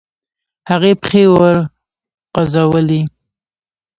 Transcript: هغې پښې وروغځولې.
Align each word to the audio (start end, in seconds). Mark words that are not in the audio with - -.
هغې 0.71 0.91
پښې 1.01 1.23
وروغځولې. 1.33 3.01